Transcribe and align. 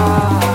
ah. 0.00 0.47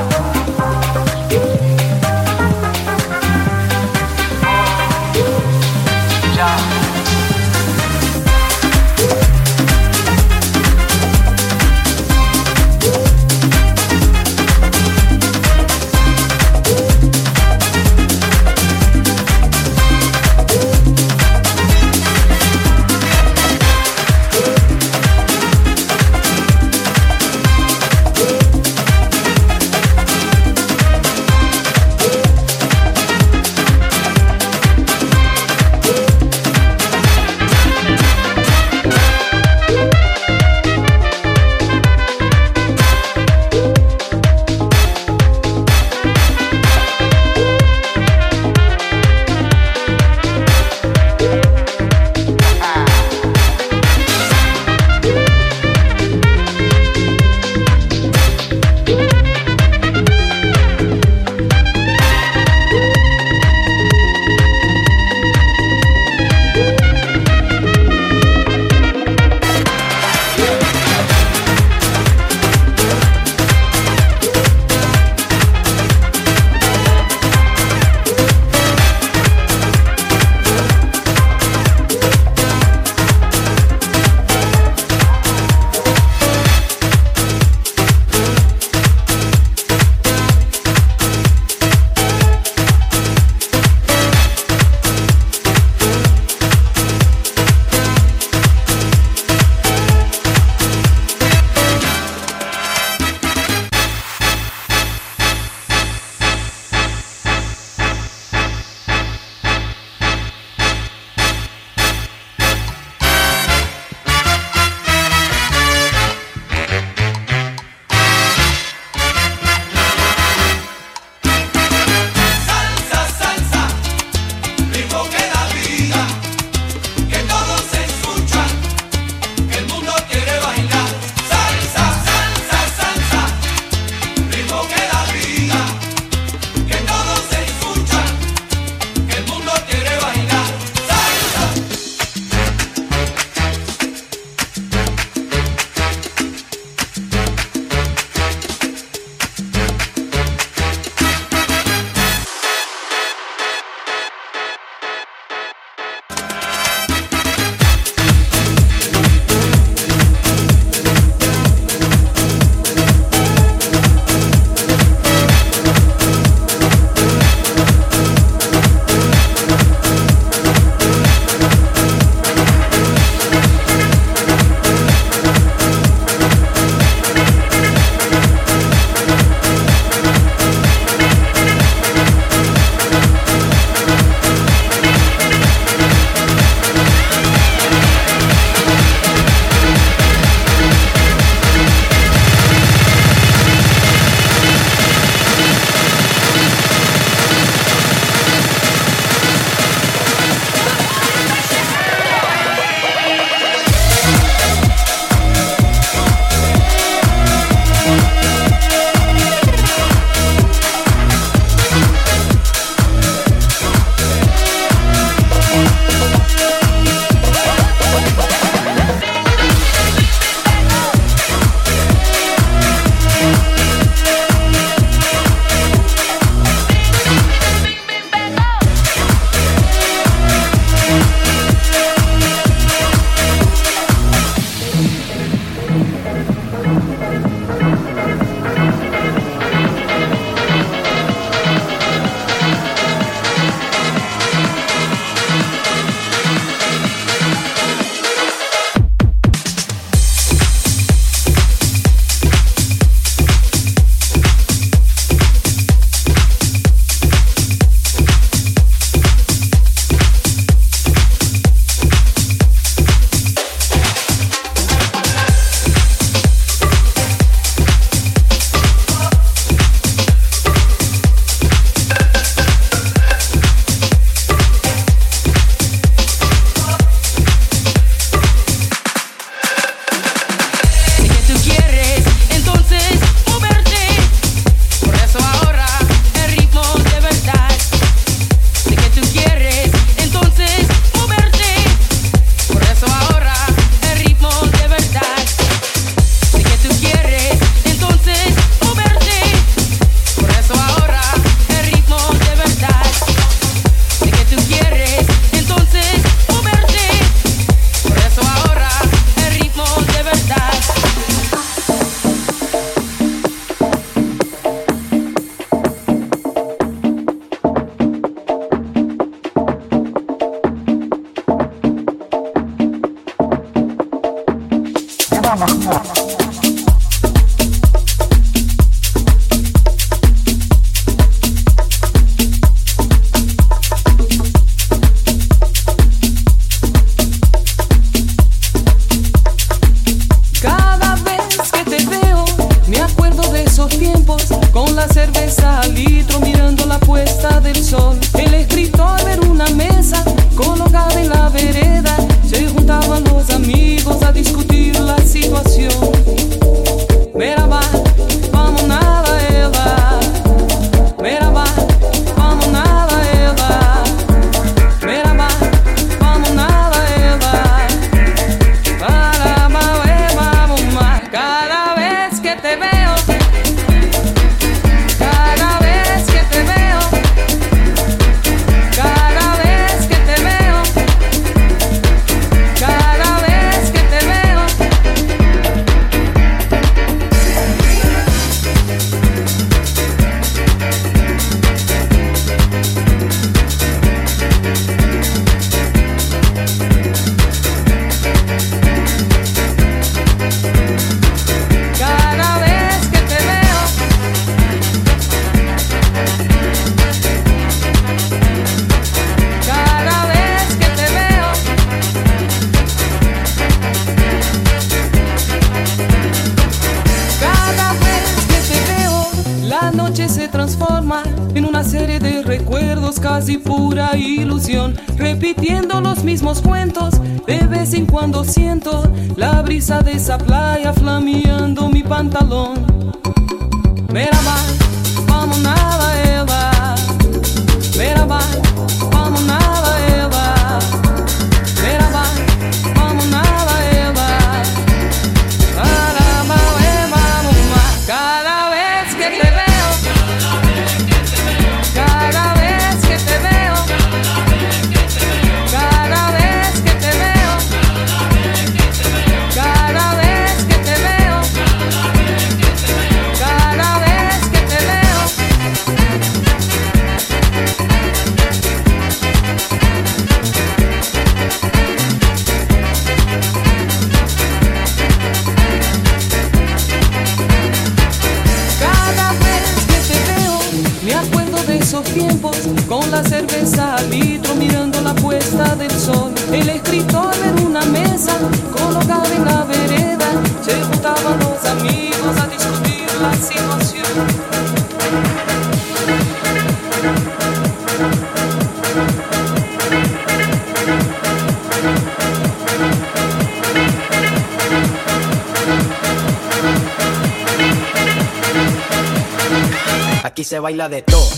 Baila 510.43 510.67
de 510.67 510.82
todo. 510.82 511.12